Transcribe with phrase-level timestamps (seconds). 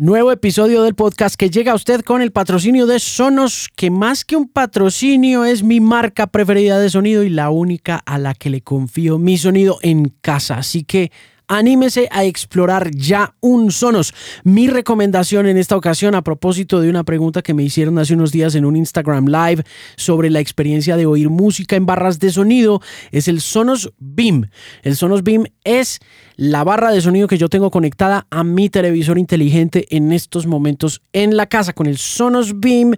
[0.00, 4.24] Nuevo episodio del podcast que llega a usted con el patrocinio de Sonos, que más
[4.24, 8.48] que un patrocinio es mi marca preferida de sonido y la única a la que
[8.48, 10.58] le confío mi sonido en casa.
[10.58, 11.10] Así que
[11.48, 14.14] anímese a explorar ya un Sonos.
[14.44, 18.30] Mi recomendación en esta ocasión a propósito de una pregunta que me hicieron hace unos
[18.30, 19.64] días en un Instagram Live
[19.96, 24.50] sobre la experiencia de oír música en barras de sonido es el Sonos Beam.
[24.82, 25.98] El Sonos Beam es
[26.36, 31.02] la barra de sonido que yo tengo conectada a mi televisor inteligente en estos momentos
[31.12, 31.72] en la casa.
[31.72, 32.94] Con el Sonos Beam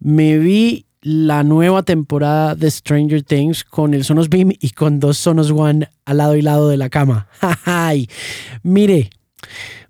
[0.00, 5.18] me vi la nueva temporada de Stranger Things con el Sonos Beam y con dos
[5.18, 7.28] Sonos One al lado y lado de la cama.
[7.66, 8.08] ¡Ay!
[8.62, 9.10] Mire,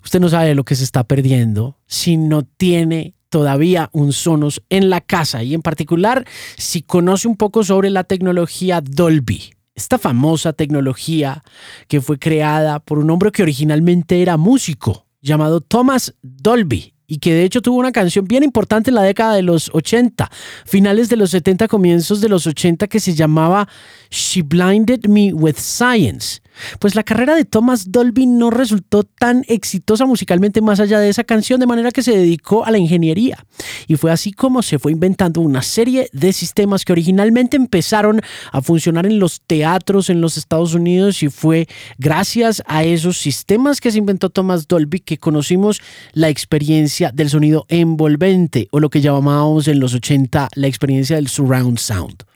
[0.03, 4.89] usted no sabe lo que se está perdiendo si no tiene todavía un Sonos en
[4.89, 9.53] la casa y en particular si conoce un poco sobre la tecnología Dolby.
[9.73, 11.43] Esta famosa tecnología
[11.87, 17.33] que fue creada por un hombre que originalmente era músico llamado Thomas Dolby y que
[17.33, 20.29] de hecho tuvo una canción bien importante en la década de los 80,
[20.65, 23.67] finales de los 70, comienzos de los 80, que se llamaba
[24.09, 26.41] She Blinded Me with Science.
[26.79, 31.23] Pues la carrera de Thomas Dolby no resultó tan exitosa musicalmente más allá de esa
[31.23, 33.45] canción, de manera que se dedicó a la ingeniería.
[33.87, 38.61] Y fue así como se fue inventando una serie de sistemas que originalmente empezaron a
[38.61, 43.91] funcionar en los teatros en los Estados Unidos y fue gracias a esos sistemas que
[43.91, 45.81] se inventó Thomas Dolby que conocimos
[46.13, 51.27] la experiencia del sonido envolvente o lo que llamábamos en los 80 la experiencia del
[51.27, 52.34] surround sound.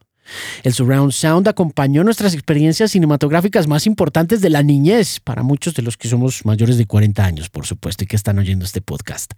[0.64, 5.82] El surround sound acompañó nuestras experiencias cinematográficas más importantes de la niñez, para muchos de
[5.82, 9.34] los que somos mayores de 40 años, por supuesto, y que están oyendo este podcast.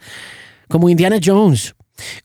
[0.67, 1.75] Como Indiana Jones,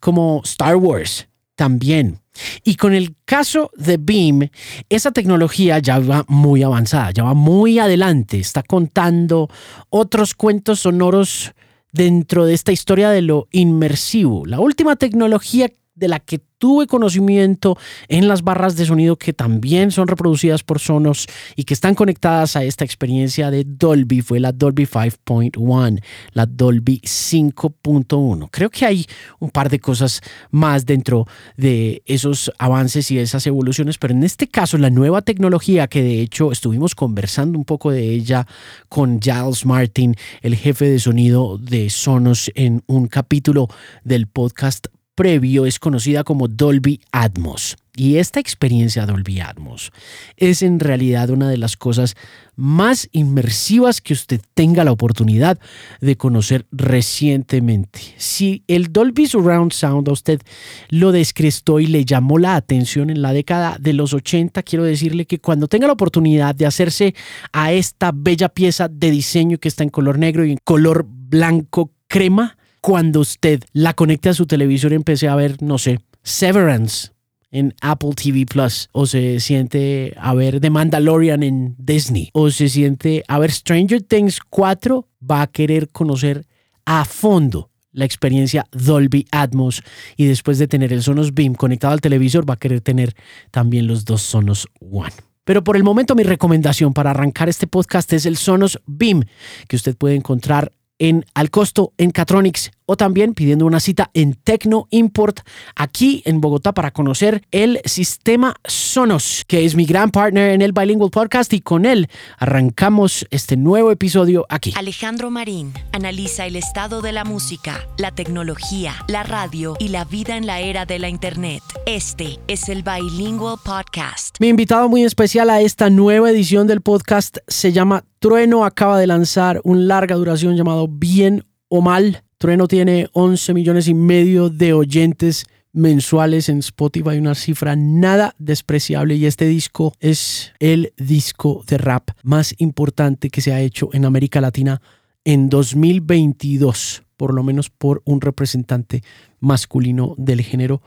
[0.00, 2.20] como Star Wars, también.
[2.62, 4.50] Y con el caso de Beam,
[4.88, 9.48] esa tecnología ya va muy avanzada, ya va muy adelante, está contando
[9.88, 11.52] otros cuentos sonoros
[11.92, 14.44] dentro de esta historia de lo inmersivo.
[14.44, 17.76] La última tecnología de la que tuve conocimiento
[18.08, 22.56] en las barras de sonido que también son reproducidas por Sonos y que están conectadas
[22.56, 28.48] a esta experiencia de Dolby fue la Dolby 5.1, la Dolby 5.1.
[28.50, 29.06] Creo que hay
[29.38, 30.20] un par de cosas
[30.50, 31.26] más dentro
[31.56, 36.20] de esos avances y esas evoluciones, pero en este caso la nueva tecnología que de
[36.20, 38.46] hecho estuvimos conversando un poco de ella
[38.88, 43.68] con Giles Martin, el jefe de sonido de Sonos en un capítulo
[44.04, 47.76] del podcast previo es conocida como Dolby Atmos.
[47.96, 49.90] Y esta experiencia Dolby Atmos
[50.36, 52.14] es en realidad una de las cosas
[52.54, 55.58] más inmersivas que usted tenga la oportunidad
[56.02, 58.00] de conocer recientemente.
[58.18, 60.42] Si el Dolby Surround Sound a usted
[60.90, 65.24] lo descrestó y le llamó la atención en la década de los 80, quiero decirle
[65.24, 67.14] que cuando tenga la oportunidad de hacerse
[67.52, 71.92] a esta bella pieza de diseño que está en color negro y en color blanco
[72.08, 72.55] crema,
[72.86, 77.10] cuando usted la conecte a su televisor y empiece a ver, no sé, Severance
[77.50, 82.68] en Apple TV Plus, o se siente a ver The Mandalorian en Disney, o se
[82.68, 86.46] siente a ver Stranger Things 4, va a querer conocer
[86.84, 89.82] a fondo la experiencia Dolby Atmos
[90.16, 93.16] y después de tener el Sonos Beam conectado al televisor va a querer tener
[93.50, 95.12] también los dos Sonos One.
[95.42, 99.24] Pero por el momento mi recomendación para arrancar este podcast es el Sonos Beam,
[99.66, 104.34] que usted puede encontrar en al costo en Catronics o también pidiendo una cita en
[104.34, 105.40] Tecno Import
[105.74, 110.72] aquí en Bogotá para conocer el sistema Sonos, que es mi gran partner en el
[110.72, 112.08] Bilingual Podcast y con él
[112.38, 114.72] arrancamos este nuevo episodio aquí.
[114.76, 120.36] Alejandro Marín analiza el estado de la música, la tecnología, la radio y la vida
[120.36, 121.62] en la era de la Internet.
[121.86, 124.36] Este es el Bilingual Podcast.
[124.38, 129.06] Mi invitado muy especial a esta nueva edición del podcast se llama Trueno, acaba de
[129.06, 132.22] lanzar un larga duración llamado Bien o Mal.
[132.38, 139.16] Trueno tiene 11 millones y medio de oyentes mensuales en Spotify, una cifra nada despreciable
[139.16, 144.06] y este disco es el disco de rap más importante que se ha hecho en
[144.06, 144.80] América Latina
[145.26, 149.02] en 2022, por lo menos por un representante
[149.40, 150.80] masculino del género,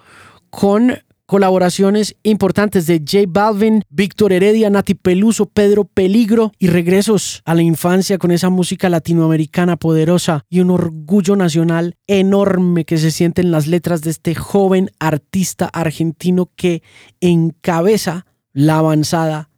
[0.50, 0.98] con
[1.29, 7.61] colaboraciones importantes de J Balvin, Víctor Heredia, Nati Peluso, Pedro Peligro y regresos a la
[7.61, 13.51] infancia con esa música latinoamericana poderosa y un orgullo nacional enorme que se siente en
[13.51, 16.81] las letras de este joven artista argentino que
[17.21, 19.51] encabeza la avanzada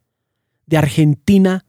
[0.65, 1.63] de Argentina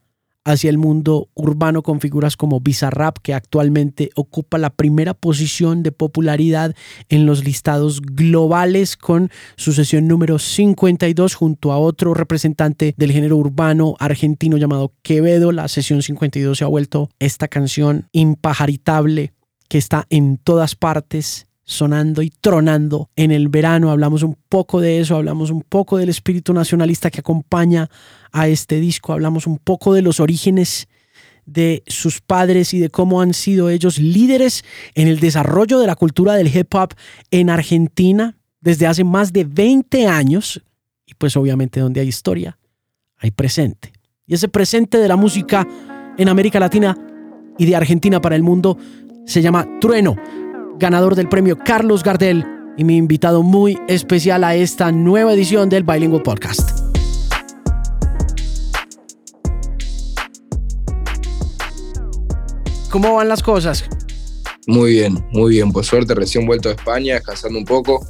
[0.45, 5.91] hacia el mundo urbano con figuras como Bizarrap, que actualmente ocupa la primera posición de
[5.91, 6.75] popularidad
[7.09, 13.37] en los listados globales con su sesión número 52 junto a otro representante del género
[13.37, 15.51] urbano argentino llamado Quevedo.
[15.51, 19.33] La sesión 52 se ha vuelto esta canción impajaritable
[19.69, 23.91] que está en todas partes sonando y tronando en el verano.
[23.91, 27.89] Hablamos un poco de eso, hablamos un poco del espíritu nacionalista que acompaña
[28.31, 30.87] a este disco, hablamos un poco de los orígenes
[31.45, 34.63] de sus padres y de cómo han sido ellos líderes
[34.95, 36.93] en el desarrollo de la cultura del hip hop
[37.31, 40.61] en Argentina desde hace más de 20 años.
[41.05, 42.57] Y pues obviamente donde hay historia,
[43.17, 43.91] hay presente.
[44.25, 45.67] Y ese presente de la música
[46.17, 46.97] en América Latina
[47.57, 48.77] y de Argentina para el mundo
[49.25, 50.15] se llama Trueno
[50.79, 52.45] ganador del premio Carlos Gardel
[52.77, 56.79] y mi invitado muy especial a esta nueva edición del Bilingual Podcast.
[62.89, 63.85] ¿Cómo van las cosas?
[64.67, 65.71] Muy bien, muy bien.
[65.71, 68.05] Por suerte, recién vuelto de España, descansando un poco.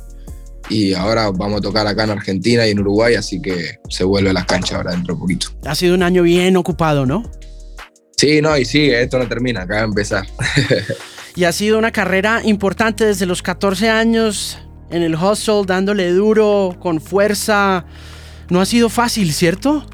[0.70, 4.30] Y ahora vamos a tocar acá en Argentina y en Uruguay, así que se vuelve
[4.30, 5.48] a las canchas ahora dentro de poquito.
[5.66, 7.24] Ha sido un año bien ocupado, ¿no?
[8.18, 10.26] Sí, no, y sigue, esto no termina, acaba de empezar.
[11.36, 14.58] y ha sido una carrera importante desde los 14 años
[14.92, 17.86] en el hustle, dándole duro, con fuerza.
[18.50, 19.86] No ha sido fácil, ¿cierto?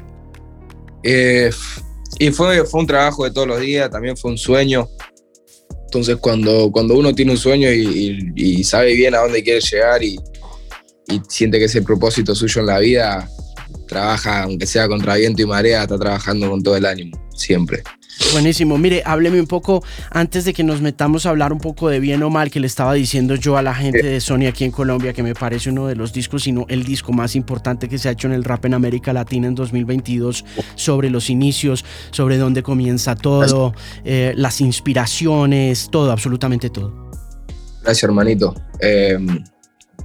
[1.02, 1.50] Eh,
[2.18, 4.88] y fue, fue un trabajo de todos los días, también fue un sueño.
[5.84, 10.20] Entonces cuando, cuando uno tiene un sueño y, sabe bien a dónde quiere llegar y,
[11.08, 13.28] y, siente que es el propósito suyo en la vida,
[13.88, 17.82] trabaja, aunque sea contra viento y marea, está trabajando con todo el ánimo, siempre.
[18.32, 18.78] Buenísimo.
[18.78, 22.22] Mire, hábleme un poco, antes de que nos metamos a hablar un poco de bien
[22.22, 25.12] o mal, que le estaba diciendo yo a la gente de Sony aquí en Colombia,
[25.12, 28.12] que me parece uno de los discos, sino el disco más importante que se ha
[28.12, 30.44] hecho en el rap en América Latina en 2022,
[30.76, 33.74] sobre los inicios, sobre dónde comienza todo,
[34.04, 37.10] eh, las inspiraciones, todo, absolutamente todo.
[37.82, 38.54] Gracias, hermanito.
[38.78, 39.42] Em,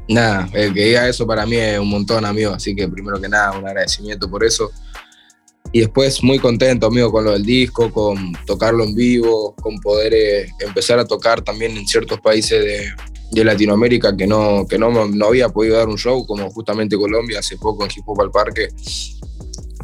[0.10, 2.54] nada, el que diga eso para mí es un montón, amigo.
[2.54, 4.71] Así que primero que nada, un agradecimiento por eso.
[5.75, 10.13] Y después muy contento, amigo, con lo del disco, con tocarlo en vivo, con poder
[10.13, 12.88] eh, empezar a tocar también en ciertos países de,
[13.33, 17.39] de Latinoamérica que, no, que no, no, había podido dar un show, como justamente Colombia,
[17.39, 18.69] hace poco en Hip Hop al Parque.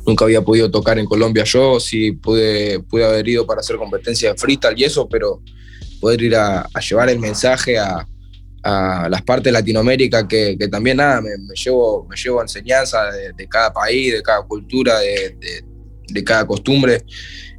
[0.07, 4.31] Nunca había podido tocar en Colombia yo, sí pude, pude haber ido para hacer competencia
[4.31, 5.41] de freestyle y eso, pero
[5.99, 8.07] poder ir a, llevar el mensaje a,
[8.63, 13.33] a, las partes de Latinoamérica que, que también nada, me, llevo, me llevo enseñanza de,
[13.33, 15.70] de, cada país, de cada cultura, de, de
[16.23, 17.03] cada costumbre.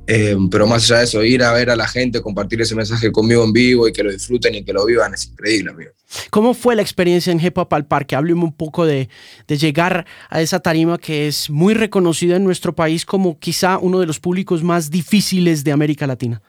[0.06, 3.12] Eh, pero más allá de eso, ir a ver a la gente, compartir ese mensaje
[3.12, 5.92] conmigo en vivo y que lo disfruten y que lo vivan es increíble, amigo.
[6.30, 8.16] ¿Cómo fue la experiencia en Hip Hop al Parque?
[8.16, 9.08] Hábleme un poco de,
[9.46, 14.00] de, llegar a esa tarima que es muy reconocida en nuestro país como quizá uno
[14.00, 16.42] de los públicos más difíciles de América Latina.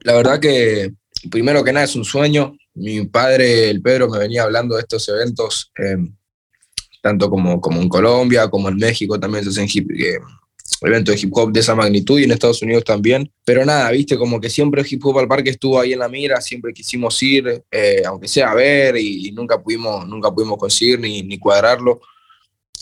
[0.00, 0.92] La verdad que,
[1.30, 2.56] primero que nada, es un sueño.
[2.74, 5.96] Mi padre, el Pedro, me venía hablando de estos eventos, eh,
[7.02, 10.18] tanto como, como en Colombia, como en México también se hacen hip, eh,
[10.80, 13.30] evento de hip hop de esa magnitud y en Estados Unidos también.
[13.44, 16.40] Pero nada, viste, como que siempre hip hop al parque estuvo ahí en la mira,
[16.40, 21.22] siempre quisimos ir, eh, aunque sea a ver, y, nunca, pudimos, nunca pudimos conseguir ni,
[21.22, 22.00] ni cuadrarlo.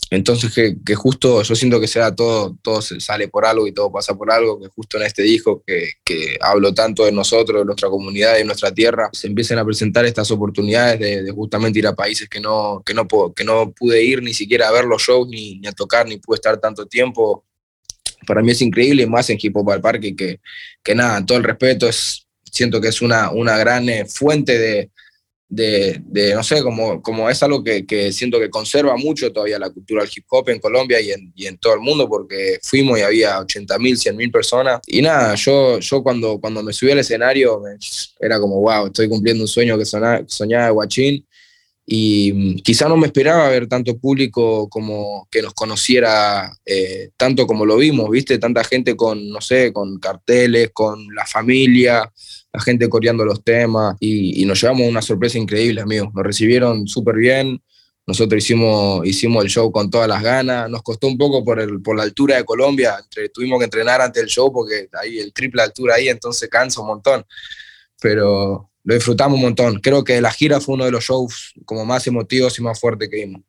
[0.09, 3.91] Entonces, que, que, justo yo siento que sea todo, todo sale por algo y todo
[3.91, 7.65] pasa por algo, que justo en este disco que, que hablo tanto de nosotros, de
[7.65, 11.87] nuestra comunidad, de nuestra tierra, se empiecen a presentar estas oportunidades de, de justamente ir
[11.87, 15.01] a países que no, que, no, que no pude ir ni siquiera a ver los
[15.01, 17.43] shows, ni, ni a tocar, ni pude estar tanto tiempo
[18.25, 20.39] para mí es increíble, más en Hip Hop al Parque, que,
[20.83, 24.89] que nada, todo el respeto, es, siento que es una, una gran eh, fuente de,
[25.49, 29.59] de, de, no sé, como, como es algo que, que, siento que conserva mucho todavía
[29.59, 32.59] la cultura del hip hop en Colombia y en, y en todo el mundo, porque
[32.63, 34.79] fuimos y había 80 mil, 100 mil personas.
[34.87, 37.61] Y nada, yo, yo cuando, cuando me subí al escenario
[38.19, 41.25] era como, wow, estoy cumpliendo un sueño que soñaba de Guachín
[41.85, 47.45] y mm, quizá no me esperaba ver tanto público como que nos conociera eh, tanto
[47.45, 48.37] como lo vimos, ¿viste?
[48.37, 52.09] Tanta gente con, no sé, con carteles, con la familia,
[52.53, 56.09] la gente coreando los temas y, nos llevamos una sorpresa increíble, amigos.
[56.13, 57.61] Nos recibieron súper bien,
[58.05, 61.81] nosotros hicimos, hicimos el show con todas las ganas, nos costó un poco por, el,
[61.81, 65.33] por la altura de Colombia, entre, tuvimos que entrenar antes del show porque hay el
[65.33, 67.25] triple altura ahí, entonces cansa un montón,
[68.01, 69.79] pero lo disfrutamos un montón.
[69.79, 73.09] Creo que la gira fue uno de los shows como más emotivos y más fuertes
[73.09, 73.41] que vimos.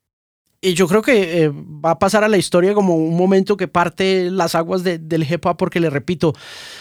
[0.64, 3.68] Y yo creo que eh, va a pasar a la historia como un momento que
[3.68, 6.33] parte las aguas del hip hop, porque le repito,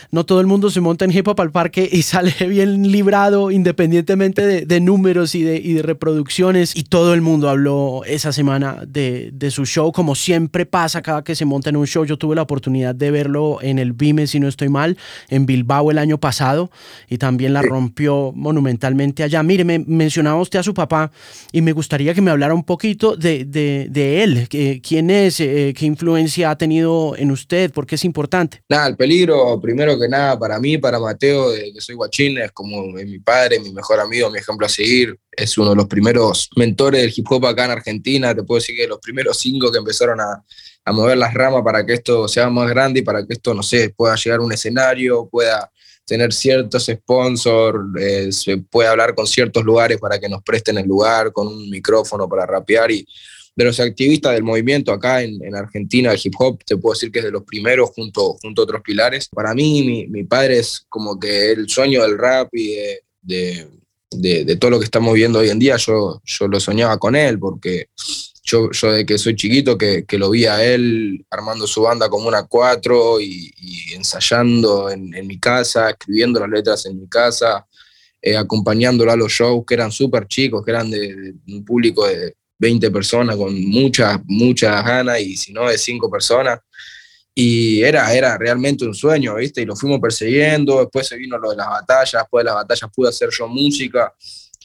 [0.10, 3.52] no todo el mundo se monta en hip hop al parque y sale bien librado
[3.52, 6.78] independientemente de, números y de, y de, reproducciones.
[6.78, 11.26] Y todo el mundo habló esa semana de, de, su show, como siempre pasa cada
[11.26, 12.06] que se monta en un show.
[12.06, 14.98] Yo tuve la oportunidad de verlo en el Vime, si no estoy mal,
[15.28, 16.72] en Bilbao el año pasado,
[17.10, 19.44] y también la rompió monumentalmente allá.
[19.44, 21.12] Mire, me mencionaba usted a su papá
[21.52, 23.44] y me gustaría que me hablara un poquito de
[23.90, 24.48] de, él?
[24.82, 25.40] ¿Quién es?
[25.40, 27.72] Eh, ¿Qué influencia ha tenido en usted?
[27.72, 28.64] ¿Por qué es importante?
[28.70, 32.84] Nada, el peligro, primero que nada, para mí, para Mateo, que soy guachín, es como
[32.88, 35.18] mi padre, mi mejor amigo, mi ejemplo a seguir.
[35.32, 38.36] Es uno de los primeros mentores del hip hop acá en Argentina.
[38.36, 40.44] Te puedo decir que los primeros cinco que empezaron a,
[40.86, 43.64] a mover las ramas para que esto sea más grande y para que esto, no
[43.64, 45.72] sé, pueda llegar a un escenario, pueda
[46.06, 50.88] tener ciertos sponsors, eh, se puede hablar con ciertos lugares para que nos presten el
[50.88, 53.08] lugar, con un micrófono para rapear y
[53.56, 57.20] de los activistas del movimiento acá en, Argentina, el hip hop, te puedo decir que
[57.20, 59.30] es de los primeros junto, junto a otros pilares.
[59.30, 62.76] Para mí, mi, mi padre es como que el sueño del rap y
[63.22, 63.70] de,
[64.12, 67.16] de, de, todo lo que estamos viendo hoy en día, yo, yo lo soñaba con
[67.16, 67.88] él porque
[68.44, 72.10] yo, yo de que soy chiquito, que, que, lo vi a él armando su banda
[72.10, 73.54] como una cuatro y,
[73.96, 77.66] ensayando en, en, mi casa, escribiendo las letras en mi casa,
[78.22, 82.36] eh, acompañándolo a los shows que eran súper chicos, que eran de, un público de
[82.64, 86.60] 20 personas con muchas, muchas ganas y si no de 5 personas.
[87.36, 89.62] Y era, era realmente un sueño, ¿viste?
[89.62, 92.90] Y lo fuimos persiguiendo, después se vino lo de las batallas, después de las batallas
[92.96, 94.14] pude hacer yo música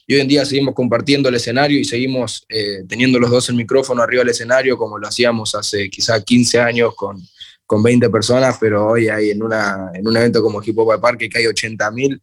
[0.06, 3.56] y hoy en día seguimos compartiendo el escenario y seguimos eh, teniendo los dos el
[3.56, 7.20] micrófono arriba del escenario como lo hacíamos hace quizá 15 años con,
[7.66, 11.28] con 20 personas, pero hoy hay en, una, en un evento como Hip Hop Parque
[11.28, 12.22] que hay 80 mil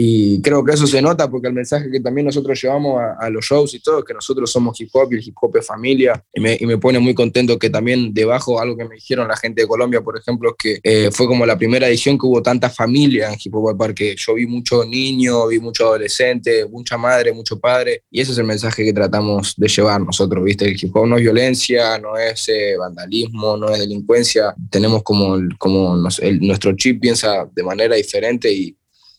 [0.00, 3.44] y creo que eso se nota porque el mensaje que también nosotros llevamos a, los
[3.44, 6.24] shows y todo que nosotros somos hip hop y el hip hop es familia.
[6.32, 9.36] Y me, y me, pone muy contento que también debajo, algo que me dijeron la
[9.36, 12.40] gente de Colombia, por ejemplo, es que eh, fue como la primera edición que hubo
[12.40, 14.14] tanta familia en Hip Hop Parque.
[14.16, 18.04] Yo vi muchos niños, vi muchos adolescentes, mucha madre, mucho padre.
[18.08, 20.66] Y ese es el mensaje que tratamos de llevar nosotros, ¿viste?
[20.66, 24.54] El hip hop no es violencia, no es eh, vandalismo, no es delincuencia.
[24.70, 28.78] Tenemos como, como nuestro chip piensa de manera diferente y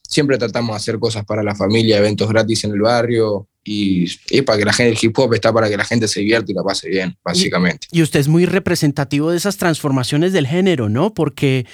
[0.09, 4.07] siempre tratamos de hacer cosas para la familia, eventos gratis en el barrio, y
[4.41, 6.55] para que la gente, el hip hop está para que la gente se divierta y
[6.55, 7.87] la pase bien, básicamente.
[7.91, 11.13] Y, usted es muy representativo de esas transformaciones del género, ¿no?
[11.13, 11.67] Porque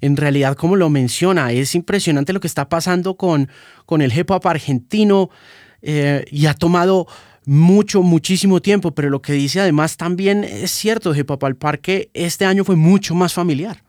[0.00, 3.48] en realidad, como lo menciona, es impresionante lo que está pasando con,
[3.84, 5.30] con el hip hop argentino
[5.82, 7.08] eh, y ha tomado
[7.46, 12.10] mucho, muchísimo tiempo, pero lo que dice además también es cierto, hip hop al parque
[12.14, 13.82] este año fue mucho más familiar.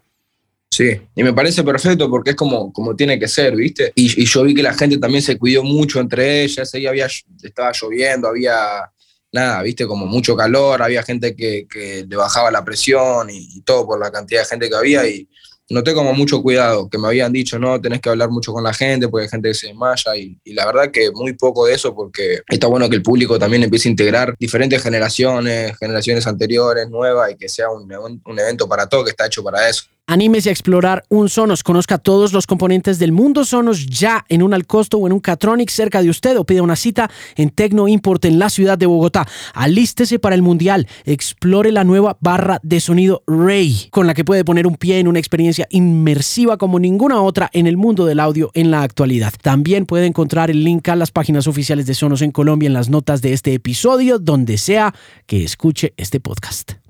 [0.74, 3.92] Sí, y me parece perfecto porque es como, como tiene que ser, ¿viste?
[3.94, 7.08] Y, yo vi que la gente también se cuidó mucho entre ellas, ahí había,
[7.44, 8.90] estaba lloviendo, había
[9.34, 9.86] nada, ¿viste?
[9.86, 14.12] Como mucho calor, había gente que, que le bajaba la presión y, todo por la
[14.12, 15.28] cantidad de gente que había y,
[15.70, 18.74] noté como mucho cuidado, que me habían dicho, no, tenés que hablar mucho con la
[18.74, 21.94] gente porque hay gente que se desmaya y, la verdad que muy poco de eso
[21.94, 27.32] porque está bueno que el público también empiece a integrar diferentes generaciones, generaciones anteriores, nuevas
[27.32, 27.92] y que sea un,
[28.26, 29.84] un evento para todo, que está hecho para eso.
[30.12, 34.54] Anímese a explorar un Sonos, conozca todos los componentes del mundo Sonos ya en un
[34.54, 38.26] Alcosto o en un Catronic cerca de usted o pida una cita en Tecno Import
[38.26, 39.26] en la ciudad de Bogotá.
[39.54, 44.44] Alístese para el Mundial, explore la nueva barra de sonido Ray, con la que puede
[44.44, 48.52] poner un pie en una experiencia inmersiva como ninguna otra en el mundo del audio
[48.54, 49.32] en la actualidad.
[49.42, 52.90] También puede encontrar el link a las páginas oficiales de Sonos en Colombia en las
[52.90, 54.94] notas de este episodio, donde sea
[55.26, 56.81] que escuche este podcast.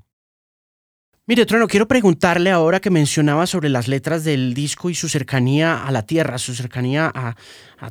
[1.24, 5.86] Mire, Trueno, quiero preguntarle ahora que mencionaba sobre las letras del disco y su cercanía
[5.86, 7.36] a la tierra, su cercanía a,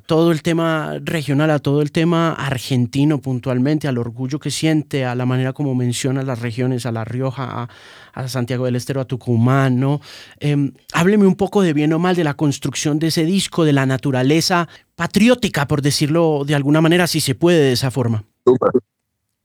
[0.05, 5.15] todo el tema regional, a todo el tema argentino puntualmente, al orgullo que siente, a
[5.15, 7.69] la manera como menciona las regiones, a La Rioja,
[8.13, 10.01] a, Santiago del Estero, a Tucumán, ¿no?
[10.41, 13.71] Em, hábleme un poco de bien o mal de la construcción de ese disco, de
[13.71, 18.25] la naturaleza patriótica, por decirlo de alguna manera, si se puede de esa forma.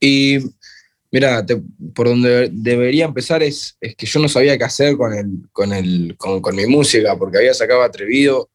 [0.01, 0.39] Y
[1.09, 1.45] Mira,
[1.95, 5.71] por donde debería empezar es, es, que yo no sabía qué hacer con, el, con,
[5.71, 8.49] el, con, con, mi música, porque había sacado Atrevido,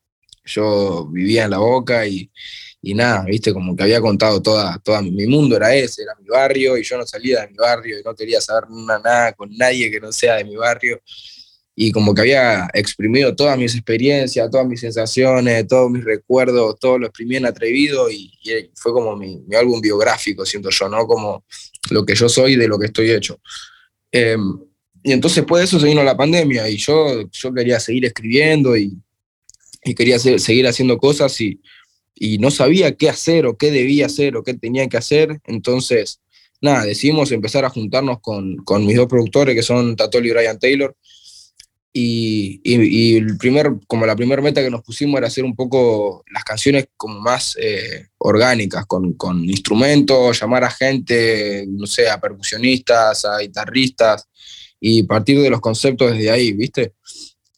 [0.44, 2.30] yo vivía en la boca y,
[2.82, 6.28] y, nada, viste, como que había contado toda, toda mi mundo era ese, era mi
[6.28, 9.90] barrio, y yo no salía de mi barrio y no quería saber nada, con nadie
[9.90, 11.00] que no sea de mi barrio.
[11.74, 16.98] Y como que había exprimido todas mis experiencias, todas mis sensaciones, todos mis recuerdos, todo
[16.98, 21.06] lo exprimí en Atrevido y, y fue como mi, mi álbum biográfico, siento yo, ¿no?
[21.06, 21.46] Como
[21.90, 23.40] lo que yo soy de lo que estoy hecho.
[24.10, 24.58] Em,
[25.02, 28.96] y entonces de eso se vino la pandemia y yo, yo quería seguir escribiendo y,
[29.84, 31.60] y quería seguir haciendo cosas y,
[32.14, 35.40] y, no sabía qué hacer o qué debía hacer o qué tenía que hacer.
[35.44, 36.20] Entonces,
[36.60, 40.58] nada, decidimos empezar a juntarnos con, con mis dos productores que son Tatoli y Brian
[40.58, 40.96] Taylor
[41.94, 42.60] y,
[43.16, 46.86] el primer, como la primera meta que nos pusimos era hacer un poco las canciones
[46.96, 53.38] como más eh, orgánicas, con, con, instrumentos, llamar a gente, no sé, a percusionistas, a
[53.38, 54.26] guitarristas,
[54.80, 56.94] y partir de los conceptos desde ahí, ¿viste?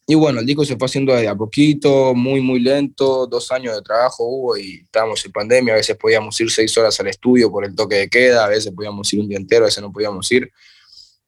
[0.07, 3.75] Y bueno, el disco se fue haciendo de a poquito, muy, muy lento, dos años
[3.75, 7.49] de trabajo hubo y estábamos en pandemia, a veces podíamos ir seis horas al estudio
[7.49, 9.91] por el toque de queda, a veces podíamos ir un día entero, a veces no
[9.91, 10.51] podíamos ir.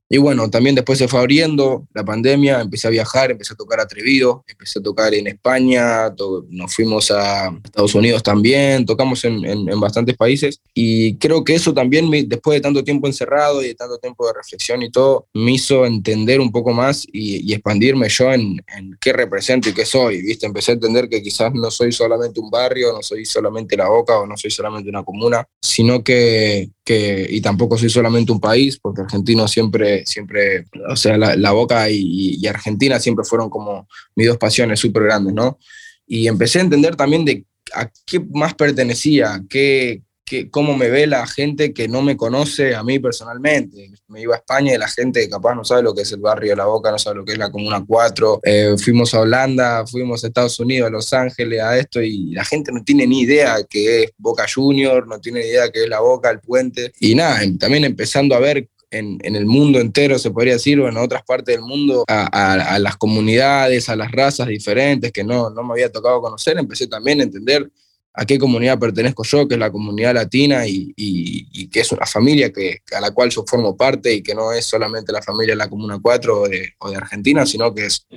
[0.09, 3.81] Y bueno, también después se fue abriendo la pandemia, empecé a viajar, empecé a tocar
[3.81, 6.13] atrevido, empecé a tocar en España,
[6.49, 11.73] nos fuimos a Estados Unidos también, tocamos en, en, bastantes países y creo que eso
[11.73, 15.51] también, después de tanto tiempo encerrado y de tanto tiempo de reflexión y todo, me
[15.51, 20.21] hizo entender un poco más y, expandirme yo en, en, qué represento y qué soy,
[20.21, 20.45] ¿viste?
[20.45, 24.19] Empecé a entender que quizás no soy solamente un barrio, no soy solamente la boca
[24.19, 28.77] o no soy solamente una comuna, sino que, que y tampoco soy solamente un país,
[28.79, 34.37] porque argentino siempre siempre, o sea, la, Boca y, Argentina siempre fueron como mis dos
[34.37, 35.57] pasiones súper grandes, ¿no?
[36.05, 41.07] Y empecé a entender también de a qué más pertenecía, qué, qué, cómo me ve
[41.07, 43.91] la gente que no me conoce a mí personalmente.
[44.07, 46.51] Me iba a España y la gente capaz no sabe lo que es el barrio
[46.51, 48.41] de La Boca, no sabe lo que es la Comuna 4.
[48.43, 52.43] Eh, fuimos a Holanda, fuimos a Estados Unidos, a Los Ángeles, a esto, y la
[52.43, 55.89] gente no tiene ni idea qué es Boca Junior, no tiene ni idea qué es
[55.89, 56.91] La Boca, el puente.
[56.99, 60.97] Y nada, también empezando a ver en, el mundo entero, se podría decir, o en
[60.97, 65.73] otras partes del mundo, a, las comunidades, a las razas diferentes que no, no me
[65.73, 67.69] había tocado conocer, empecé también a entender
[68.13, 72.05] a qué comunidad pertenezco yo, que es la comunidad latina y, y, que es una
[72.05, 75.53] familia que, a la cual yo formo parte y que no es solamente la familia
[75.53, 78.07] de la Comuna 4 o de, o de Argentina, sino que es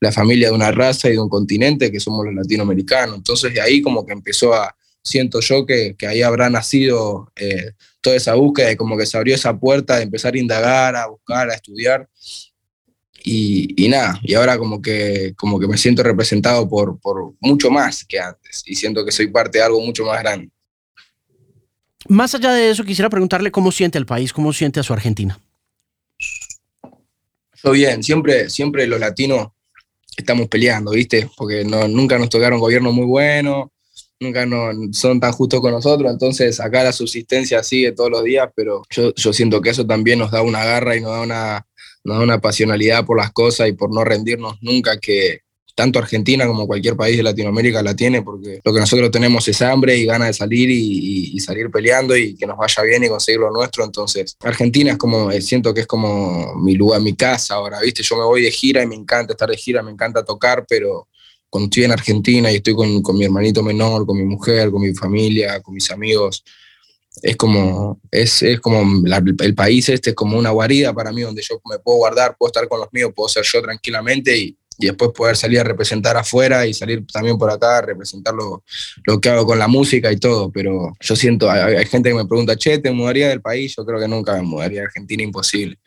[0.00, 3.16] la familia de una raza y de un continente que somos los latinoamericanos.
[3.16, 7.72] Entonces de ahí como que empezó a, siento yo que, que ahí habrá nacido eh,
[8.00, 11.06] toda esa búsqueda y como que se abrió esa puerta de empezar a indagar, a
[11.06, 12.08] buscar, a estudiar.
[13.22, 17.70] Y, y, nada, y ahora como que, como que me siento representado por, por mucho
[17.70, 20.50] más que antes y siento que soy parte de algo mucho más grande.
[22.08, 25.38] Más allá de eso, quisiera preguntarle cómo siente el país, cómo siente a su Argentina.
[27.62, 29.48] Yo bien, siempre, siempre los latinos
[30.14, 31.30] estamos peleando, ¿viste?
[31.34, 33.72] Porque no, nunca nos tocaron gobierno muy bueno,
[34.24, 38.48] nunca no, son tan justos con nosotros, entonces acá la subsistencia sigue todos los días,
[38.54, 41.66] pero yo, yo siento que eso también nos da una garra y nos da una,
[42.04, 45.40] una pasionalidad por las cosas y por no rendirnos nunca, que
[45.74, 49.60] tanto Argentina como cualquier país de Latinoamérica la tiene, porque lo que nosotros tenemos es
[49.60, 53.40] hambre y ganas de salir y, salir peleando y que nos vaya bien y conseguir
[53.40, 57.54] lo nuestro, entonces Argentina es como, eh, siento que es como mi lugar, mi casa
[57.54, 58.02] ahora, ¿viste?
[58.02, 61.08] Yo me voy de gira y me encanta estar de gira, me encanta tocar, pero
[61.54, 64.82] cuando estoy en Argentina y estoy con, con, mi hermanito menor, con mi mujer, con
[64.82, 66.42] mi familia, con mis amigos,
[67.22, 71.42] es como, es, es como el país este es como una guarida para mí donde
[71.48, 74.86] yo me puedo guardar, puedo estar con los míos, puedo ser yo tranquilamente y, y
[74.86, 78.64] después poder salir a representar afuera y salir también por acá a representar lo,
[79.04, 80.50] lo, que hago con la música y todo.
[80.50, 83.76] Pero yo siento, hay, hay, gente que me pregunta, che, ¿te mudaría del país?
[83.76, 85.78] Yo creo que nunca me mudaría a Argentina, imposible.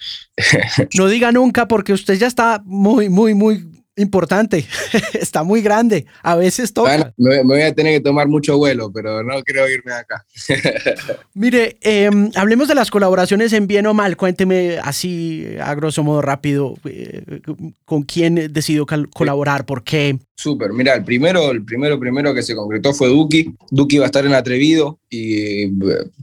[0.93, 4.65] No diga nunca porque usted ya está muy, muy, muy importante,
[5.13, 7.13] está muy grande, a veces toca.
[7.17, 10.25] me, voy a tener que tomar mucho vuelo, pero no quiero irme acá.
[11.33, 16.21] Mire, em, hablemos de las colaboraciones en bien o mal, cuénteme así a grosso modo
[16.21, 17.41] rápido, eh,
[17.85, 20.17] con quién decidió colaborar, por qué.
[20.35, 23.55] Súper, mira, el primero, el primero, primero que se concretó fue Duki.
[23.71, 25.71] Duki iba a estar en Atrevido y eh,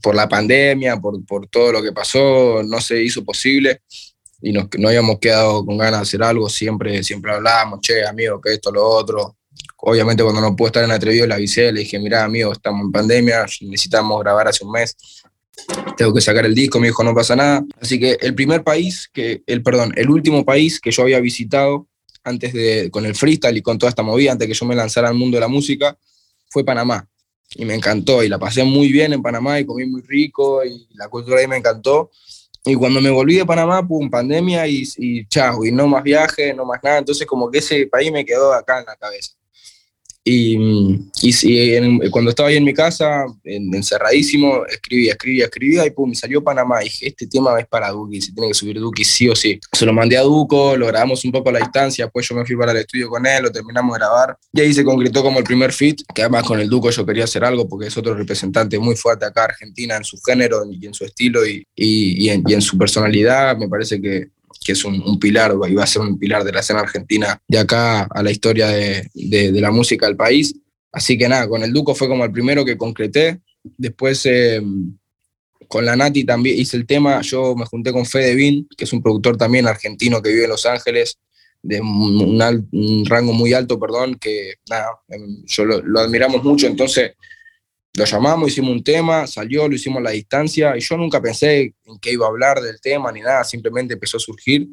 [0.00, 3.80] por la pandemia, por, por todo lo que pasó, no se hizo posible
[4.44, 8.40] y nos, no habíamos quedado con ganas de hacer algo, siempre, siempre hablábamos, che, amigo,
[8.42, 9.38] que esto, lo otro.
[9.78, 12.92] Obviamente cuando no puedo estar en Atrevido le avisé, le dije, mira, amigo, estamos en
[12.92, 14.96] pandemia, necesitamos grabar hace un mes,
[15.96, 17.64] tengo que sacar el disco, me dijo, no pasa nada.
[17.80, 21.88] Así que el primer país, que, el, perdón, el último país que yo había visitado
[22.22, 25.08] antes de, con el freestyle y con toda esta movida, antes que yo me lanzara
[25.08, 25.96] al mundo de la música,
[26.50, 27.08] fue Panamá.
[27.56, 30.86] Y me encantó, y la pasé muy bien en Panamá, y comí muy rico, y
[30.94, 32.10] la cultura ahí me encantó.
[32.64, 36.54] Y cuando me volví de Panamá, pum, pandemia y, y chao, y no más viaje,
[36.54, 36.98] no más nada.
[36.98, 39.32] Entonces como que ese país me quedó acá en la cabeza.
[40.26, 40.56] Y,
[41.20, 46.80] y, cuando estaba ahí en mi casa, encerradísimo, escribía, escribía, escribía y pum, salió Panamá.
[46.80, 49.60] Y dije, este tema es para Duki, se tiene que subir Duki sí o sí.
[49.70, 52.46] Se lo mandé a Duco, lo grabamos un poco a la distancia, después yo me
[52.46, 54.38] fui para el estudio con él, lo terminamos de grabar.
[54.50, 57.24] Y ahí se concretó como el primer fit, que además con el Duco yo quería
[57.24, 60.94] hacer algo porque es otro representante muy fuerte acá, Argentina, en su género y en
[60.94, 63.58] su estilo y, y en, y en su personalidad.
[63.58, 64.28] Me parece que
[64.64, 67.58] que es un, pilar, y va a ser un pilar de la escena argentina de
[67.58, 70.54] acá a la historia de, de, la música del país.
[70.90, 73.40] Así que nada, con el Duco fue como el primero que concreté.
[73.62, 74.62] Después eh,
[75.68, 77.20] con la Nati también hice el tema.
[77.20, 80.50] Yo me junté con Fede Bin, que es un productor también argentino que vive en
[80.50, 81.18] Los Ángeles,
[81.62, 86.66] de un, rango muy alto, perdón, que nada, em, yo lo, lo admiramos mucho.
[86.66, 87.12] Entonces
[87.96, 91.74] lo llamamos, hicimos un tema, salió, lo hicimos a la distancia y yo nunca pensé
[91.84, 94.68] en qué iba a hablar del tema ni nada, simplemente empezó a surgir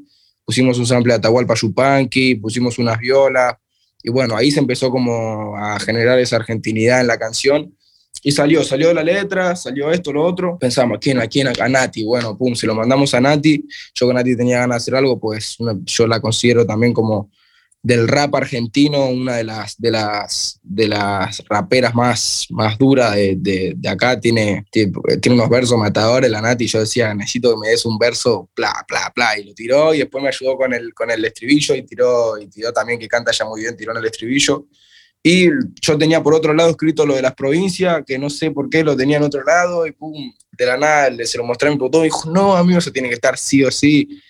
[0.45, 3.55] pusimos un sample de Atahualpa Yupanqui, pusimos unas violas,
[4.03, 7.75] y bueno, ahí se empezó como a generar esa argentinidad en la canción,
[8.23, 10.57] y salió, salió la letra, salió esto, lo otro.
[10.59, 11.19] Pensamos, ¿a quién?
[11.19, 11.47] ¿A quién?
[11.47, 12.03] A Nati.
[12.03, 13.65] Bueno, pum, se lo mandamos a Nati.
[13.95, 17.31] Yo con Nati tenía ganas de hacer algo, pues yo la considero también como
[17.83, 23.73] del rap argentino, una de las, de las, de las raperas más, más duras de,
[23.75, 24.91] de, acá, tiene, tiene,
[25.29, 29.11] unos versos matadores, la Nati, yo decía, necesito que me des un verso, bla, bla,
[29.15, 32.37] bla, y lo tiró, y después me ayudó con el, con el estribillo, y tiró,
[32.37, 34.67] y tiró también, que canta ya muy bien, tiró en el estribillo,
[35.23, 35.49] y
[35.81, 38.83] yo tenía por otro lado escrito lo de las provincias, que no sé por qué
[38.83, 41.79] lo tenía en otro lado, y pum, de la nada se lo mostré a mi
[41.83, 44.21] y dijo, no, amigo, eso tiene que estar sí o sí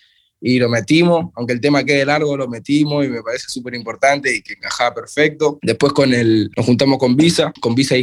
[0.44, 4.34] y lo metimos, aunque el tema quede largo, lo metimos y me parece súper importante
[4.34, 5.60] y que encajaba perfecto.
[5.62, 7.94] Después con el, nos juntamos con Visa, con Visa,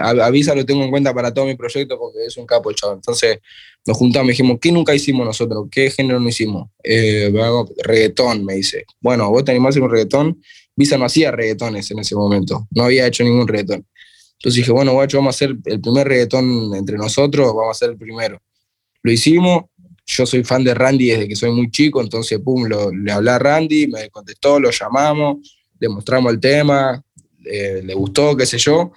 [0.00, 2.76] a Visa lo tengo en cuenta para todo mi proyecto porque es un capo el
[2.76, 2.92] chavo.
[2.92, 3.40] Entonces
[3.84, 5.66] nos juntamos y dijimos, ¿qué nunca hicimos nosotros?
[5.68, 6.70] ¿Qué género no hicimos?
[6.84, 7.34] Eh,
[7.82, 8.84] reggaetón, me dice.
[9.00, 10.40] Bueno, vos te animás a hacer un reggaetón.
[10.76, 13.84] Visa no hacía reggaetones en ese momento, no había hecho ningún reggaetón.
[14.38, 17.90] Entonces dije, bueno, guacho, vamos a hacer el primer reggaetón entre nosotros, vamos a hacer
[17.90, 18.40] el primero.
[19.02, 19.64] Lo hicimos,
[20.06, 23.38] yo soy fan de Randy desde que soy muy chico, entonces, pum, le hablé a
[23.38, 27.02] Randy, me contestó, lo llamamos, le mostramos el tema,
[27.42, 28.92] le gustó, qué sé yo.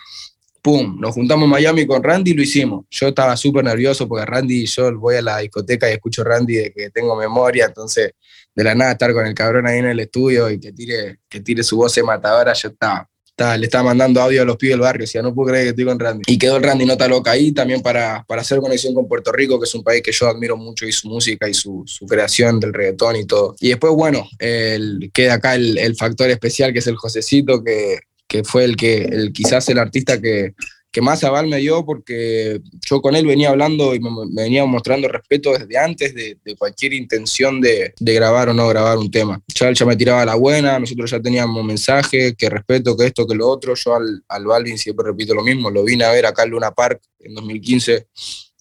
[0.61, 2.85] Pum, nos juntamos en Miami con Randy y lo hicimos.
[2.91, 6.73] Yo estaba súper nervioso porque Randy, yo voy a la discoteca y escucho Randy de
[6.73, 8.11] que tengo memoria, entonces
[8.53, 11.39] de la nada estar con el cabrón ahí en el estudio y que tire, que
[11.39, 13.09] tire su voz de matadora, yo estaba
[13.57, 15.85] le estaba mandando audio a los pibes del barrio, decía, no puedo creer que estoy
[15.85, 16.23] con Randy.
[16.27, 19.59] Y quedó el Randy Nota Loca ahí también para, para hacer conexión con Puerto Rico,
[19.59, 22.59] que es un país que yo admiro mucho y su música y su, su creación
[22.59, 23.55] del reggaetón y todo.
[23.59, 27.99] Y después, bueno, el, queda acá el, el factor especial que es el Josecito, que,
[28.27, 30.53] que fue el que, el, quizás el artista que,
[30.91, 35.07] que más aval me dio porque yo con él venía hablando y me, venía mostrando
[35.07, 39.41] respeto desde antes de, cualquier intención de, grabar o no grabar un tema.
[39.53, 43.35] Ya ya me tiraba la buena, nosotros ya teníamos mensaje, que respeto, que esto, que
[43.35, 43.75] lo otro.
[43.75, 46.71] Yo al, al Balvin siempre repito lo mismo, lo vine a ver acá en Luna
[46.71, 48.07] Park en 2015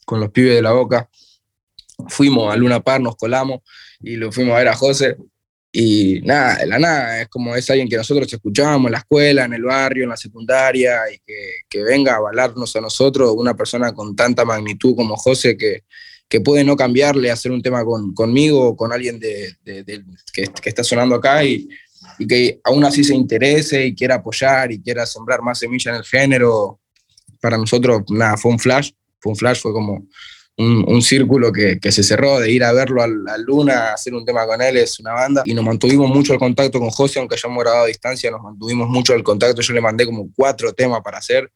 [0.04, 1.08] con los pibes de la boca.
[2.08, 3.60] Fuimos a Luna Park, nos colamos
[4.00, 5.16] y lo fuimos a ver a José
[5.70, 9.44] y nada, de la nada, es como es alguien que nosotros escuchábamos en la escuela,
[9.44, 11.35] en el barrio, en la secundaria, y que,
[11.68, 15.85] que venga a avalarnos a nosotros, una persona con tanta magnitud como José, que,
[16.26, 20.44] que puede no cambiarle, hacer un tema con, conmigo o con alguien de, de, que,
[20.44, 21.68] que, está sonando acá y,
[22.18, 25.98] y, que aún así se interese y quiera apoyar y quiera sembrar más semilla en
[25.98, 26.81] el género.
[27.40, 30.07] Para nosotros, nada, fue un flash, fue un flash, fue como
[30.59, 34.44] un, círculo que, que, se cerró de ir a verlo al, Luna, hacer un tema
[34.44, 35.42] con él, es una banda.
[35.44, 38.88] Y nos mantuvimos mucho el contacto con José, aunque hayamos grabado a distancia, nos mantuvimos
[38.88, 39.62] mucho el contacto.
[39.62, 41.51] Yo le mandé como cuatro temas para hacer.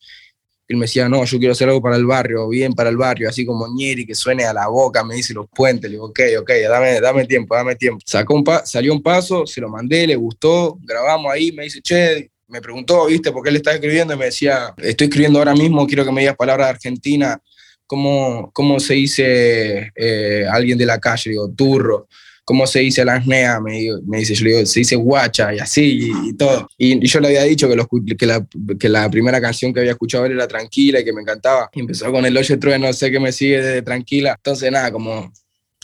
[0.69, 3.29] Él me decía, no, yo quiero hacer algo para el barrio, bien para el barrio,
[3.29, 5.91] así como Ñeri, que suene a la boca, me dice los puentes.
[5.91, 8.01] Le digo, ok, ok, dame, dame tiempo, dame tiempo.
[8.07, 12.31] Sacó un salió un paso, se lo mandé, le gustó, grabamos ahí, me dice, che,
[12.47, 13.33] me preguntó, ¿viste?
[13.33, 14.15] ¿Por qué le estás escribiendo?
[14.15, 17.43] Y me decía, estoy escribiendo ahora mismo, quiero que me digas palabras de Argentina
[17.93, 22.09] cómo, cómo se dice eh, alguien de la calle, digo, turro,
[22.43, 23.47] cómo se dice la me,
[24.07, 26.67] me, dice, yo le digo, se dice guacha y así y, todo.
[26.79, 28.47] Y, yo le había dicho que, que, la,
[28.81, 31.69] que, la, primera canción que había escuchado era Tranquila y que me encantaba.
[31.75, 34.37] Y empezó con el Oye no sé qué me sigue de Tranquila.
[34.39, 35.31] Entonces, nada, como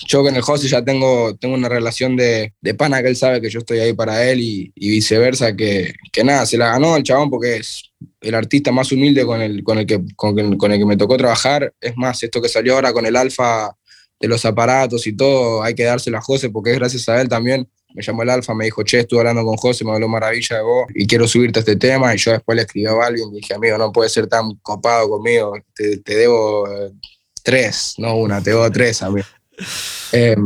[0.06, 3.40] yo con el José ya tengo, tengo una relación de, de, pana que él sabe
[3.40, 7.02] que yo estoy ahí para él y, viceversa, que, que, nada, se la ganó el
[7.02, 10.86] chabón porque es el artista más humilde con el, con, el que, con, el, que
[10.86, 11.72] me tocó trabajar.
[11.80, 13.74] Es más, esto que salió ahora con el alfa
[14.20, 17.28] de los aparatos y todo, hay que dárselo a José porque es gracias a él
[17.28, 17.68] también.
[17.94, 20.62] Me llamó el alfa, me dijo, che, estuve hablando con José, me habló maravilla de
[20.62, 22.14] vos y quiero subirte a este tema.
[22.14, 25.08] Y yo después le escribí a alguien y dije, amigo, no puedes ser tan copado
[25.08, 26.92] conmigo, te, te debo eh,
[27.42, 29.26] tres, no una, te debo tres, amigo.
[30.12, 30.36] Eh,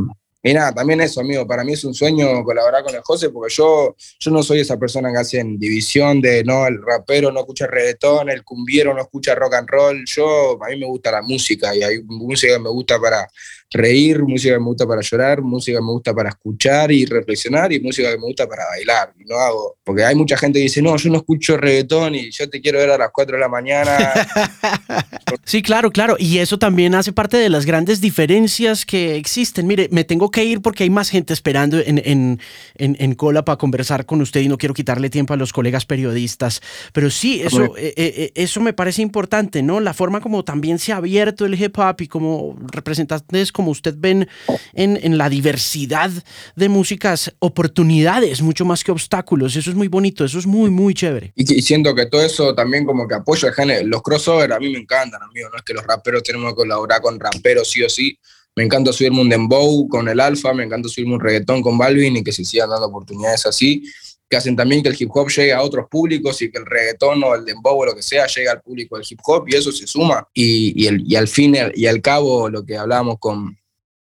[0.44, 3.54] y nada, también eso, amigo, para mí es un sueño colaborar con el José, porque
[3.54, 7.40] yo, yo no soy esa persona que hace en división de, no, el rapero no
[7.40, 10.04] escucha reggaetón, el cumbiero no escucha rock and roll.
[10.04, 13.28] Yo, a mí me gusta la música y hay música que me gusta para
[13.72, 17.72] reír, música que me gusta para llorar, música que me gusta para escuchar y reflexionar
[17.72, 19.12] y música que me gusta para bailar.
[19.26, 22.48] no hago, porque hay mucha gente que dice, no, yo no escucho reggaetón y yo
[22.48, 23.98] te quiero ver a las 4 de la mañana.
[25.44, 26.16] sí, claro, claro.
[26.18, 29.66] Y eso también hace parte de las grandes diferencias que existen.
[29.66, 32.38] Mire, me tengo que ir porque hay más gente esperando en, en,
[32.76, 36.60] en, cola para conversar con usted y no quiero quitarle tiempo a los colegas periodistas.
[36.92, 39.80] Pero sí, eso, eh, eh, eh, eso me parece importante, ¿no?
[39.80, 43.94] La forma como también se ha abierto el hip hop y como representantes como usted
[43.96, 44.28] ven
[44.72, 46.10] en, en la diversidad
[46.56, 49.56] de músicas, oportunidades mucho más que obstáculos.
[49.56, 51.32] Eso es muy bonito, eso es muy, muy chévere.
[51.36, 53.86] Y, siento que todo eso también como que apoya el género.
[53.86, 55.48] Los crossovers a mí me encantan, amigo.
[55.50, 58.18] No es que los raperos tenemos que colaborar con raperos sí o sí.
[58.54, 62.18] me encanta subirme un dembow con el alfa, me encanta subirme un reggaetón con Balvin
[62.18, 63.82] y que se sigan dando oportunidades así,
[64.32, 67.22] que hacen también que el hip hop llegue a otros públicos y que el reggaetón
[67.22, 69.70] o el dembow o lo que sea llegue al público del hip hop y eso
[69.70, 70.26] se suma.
[70.32, 73.58] Y, y al fin y al cabo, lo que hablábamos con,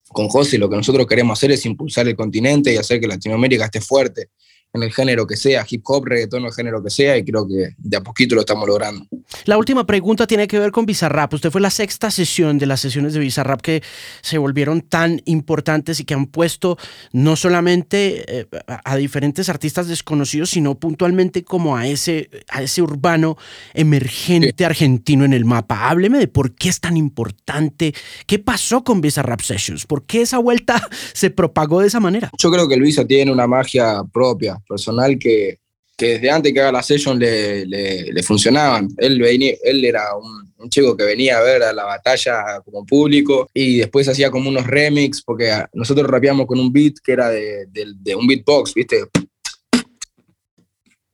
[0.08, 3.66] con José, lo que nosotros queremos hacer es impulsar el continente y hacer que Latinoamérica
[3.66, 4.30] esté fuerte
[4.74, 7.74] en el género que sea, hip hop, reggaetón, el género que sea, y creo que
[7.78, 9.06] de a poquito lo estamos logrando.
[9.44, 11.32] La última pregunta tiene que ver con Bizarrap.
[11.32, 13.82] Usted fue la sexta sesión de las sesiones de Bizarrap que
[14.20, 16.76] se volvieron tan importantes y que han puesto
[17.12, 23.36] no solamente eh, a diferentes artistas desconocidos, sino puntualmente como a ese, a ese urbano
[23.74, 25.88] emergente argentino en el mapa.
[25.88, 27.94] Hábleme de por qué es tan importante,
[28.26, 30.82] qué pasó con Bizarrap Sessions, por qué esa vuelta
[31.12, 32.30] se propagó de esa manera.
[32.36, 35.58] Yo creo que Luisa tiene una magia propia personal que,
[35.96, 38.88] que desde antes que haga la session le, le, funcionaban.
[38.98, 43.46] Él, venía, él era un, chico que venía a ver a la batalla como público
[43.52, 47.66] y después hacía como unos remix, porque nosotros rapeamos con un beat que era de,
[47.70, 49.04] de, un beatbox, ¿viste?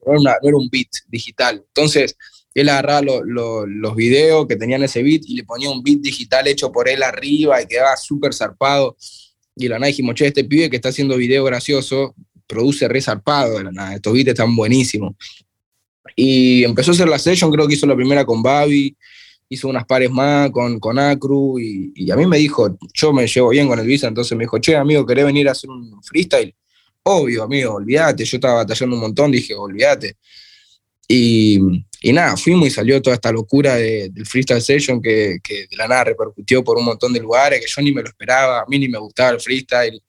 [0.05, 1.63] No era, un beat digital.
[1.67, 2.15] Entonces,
[2.53, 6.71] él agarraba los videos que tenían ese beat y le ponía un beat digital hecho
[6.71, 8.95] por él arriba y quedaba súper zarpado.
[9.55, 12.15] Y la nada dijimos, che, este pibe que está haciendo video gracioso,
[12.51, 15.15] produce resarpado de la nada, estos beats están buenísimos.
[16.15, 18.95] Y empezó a hacer la session, creo que hizo la primera con Babi,
[19.47, 23.49] hizo unas pares más con, con Acru, y, a mí me dijo, yo me llevo
[23.49, 26.53] bien con el Visa, entonces me dijo, che, amigo, ¿querés venir a hacer un freestyle?
[27.03, 30.17] Obvio, amigo, olvídate, yo estaba batallando un montón, dije, olvídate.
[31.07, 31.59] Y,
[32.01, 35.87] y, nada, fuimos y salió toda esta locura del freestyle session que, que, de la
[35.87, 38.77] nada repercutió por un montón de lugares que yo ni me lo esperaba, a mí
[38.79, 40.01] ni me gustaba el freestyle.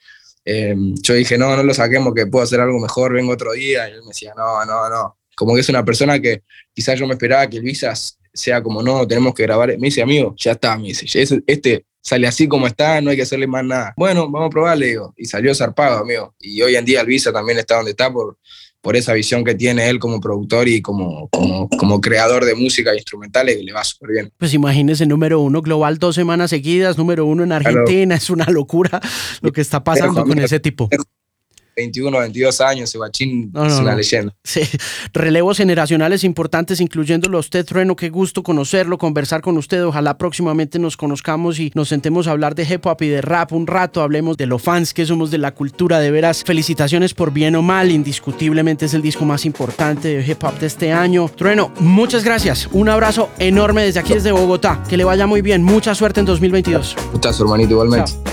[0.44, 3.88] Eh, yo dije, no, no lo saquemos, que puedo hacer algo mejor, vengo otro día.
[3.88, 5.18] Y él me decía, no, no, no.
[5.36, 9.06] Como que es una persona que quizás yo me esperaba que Luisas sea como, no,
[9.06, 9.68] tenemos que grabar.
[9.78, 11.06] Me dice, amigo, ya está, me dice,
[11.46, 13.94] este sale así como está, no hay que hacerle más nada.
[13.96, 15.14] Bueno, vamos a probarle, digo.
[15.16, 16.34] Y salió zarpado, amigo.
[16.40, 18.36] Y hoy en día Luisa también está donde está por,
[18.82, 23.46] por esa visión que tiene él como productor y como, como, creador de música instrumental
[23.46, 24.32] que le va súper bien.
[24.36, 29.00] Pues imagínese, número uno global dos semanas seguidas, número uno en Argentina, es una locura
[29.40, 30.90] lo que está pasando con ese tipo.
[31.76, 34.34] 21, 22 años, ese guachín es una leyenda.
[34.44, 34.62] Sí.
[35.12, 37.96] Relevos generacionales importantes, incluyéndolo a usted, Trueno.
[37.96, 39.84] Qué gusto conocerlo, conversar con usted.
[39.84, 43.52] Ojalá próximamente nos conozcamos y nos sentemos a hablar de hip hop y de rap
[43.52, 44.02] un rato.
[44.02, 46.00] Hablemos de lo fans que somos de la cultura.
[46.00, 47.90] De veras, felicitaciones por bien o mal.
[47.90, 51.28] Indiscutiblemente es el disco más importante de hip hop de este año.
[51.28, 52.68] Trueno, muchas gracias.
[52.72, 54.82] Un abrazo enorme desde aquí, desde Bogotá.
[54.88, 55.62] Que le vaya muy bien.
[55.62, 56.96] Mucha suerte en 2022.
[57.12, 58.31] Muchas, hermanito, igualmente.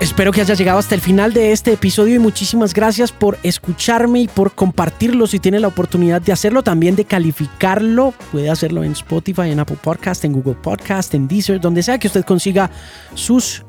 [0.00, 4.22] Espero que hayas llegado hasta el final de este episodio y muchísimas gracias por escucharme
[4.22, 8.14] y por compartirlo si tiene la oportunidad de hacerlo, también de calificarlo.
[8.32, 12.06] Puede hacerlo en Spotify, en Apple Podcast, en Google Podcast, en Deezer, donde sea que
[12.06, 12.70] usted consiga
[13.14, 13.62] sus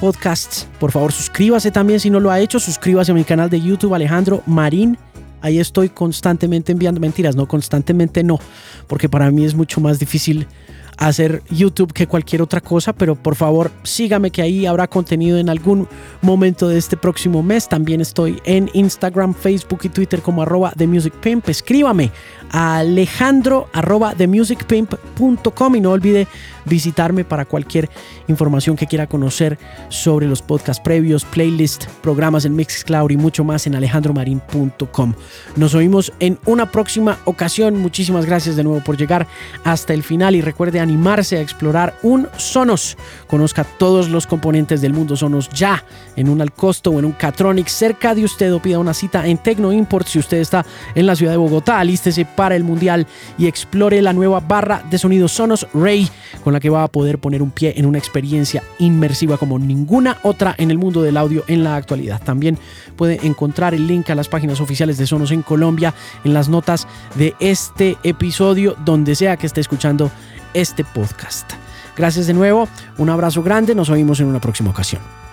[0.00, 0.66] podcasts.
[0.80, 2.58] Por favor, suscríbase también si no lo ha hecho.
[2.58, 4.98] Suscríbase a mi canal de YouTube, Alejandro Marín.
[5.40, 8.40] Ahí estoy constantemente enviando mentiras, no constantemente no,
[8.88, 10.48] porque para mí es mucho más difícil
[10.96, 15.48] hacer YouTube que cualquier otra cosa, pero por favor sígame que ahí habrá contenido en
[15.48, 15.88] algún
[16.22, 17.68] momento de este próximo mes.
[17.68, 21.48] También estoy en Instagram, Facebook y Twitter como arroba The Music Pimp.
[21.48, 22.10] Escríbame
[22.50, 26.26] a alejandro arroba themusicpimp.com y no olvide
[26.66, 27.88] visitarme para cualquier
[28.28, 33.66] información que quiera conocer sobre los podcasts previos, playlists, programas en Mixcloud y mucho más
[33.66, 35.14] en alejandromarin.com.
[35.56, 37.78] Nos oímos en una próxima ocasión.
[37.78, 39.26] Muchísimas gracias de nuevo por llegar
[39.64, 42.96] hasta el final y recuerde animarse a explorar un Sonos.
[43.26, 45.84] Conozca todos los componentes del mundo Sonos ya
[46.16, 49.38] en un Alcosto o en un Catronic cerca de usted o pida una cita en
[49.38, 51.78] Tecno Import si usted está en la ciudad de Bogotá.
[51.78, 53.06] Alístese para el Mundial
[53.38, 56.08] y explore la nueva barra de sonido Sonos Ray
[56.42, 60.54] con que va a poder poner un pie en una experiencia inmersiva como ninguna otra
[60.58, 62.20] en el mundo del audio en la actualidad.
[62.22, 62.58] También
[62.96, 66.86] puede encontrar el link a las páginas oficiales de Sonos en Colombia en las notas
[67.14, 70.10] de este episodio, donde sea que esté escuchando
[70.54, 71.52] este podcast.
[71.96, 75.25] Gracias de nuevo, un abrazo grande, nos oímos en una próxima ocasión.